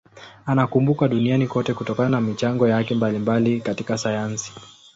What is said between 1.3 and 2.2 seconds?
kote kutokana